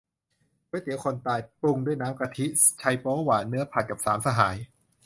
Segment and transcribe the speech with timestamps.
[0.69, 2.45] ก๋วยเตี๋ยวคนตาย ปรุงด้วยน้ำกะทิ
[2.79, 4.55] ไชโป๊วหวาน เนื้อผัด กับสามสหาย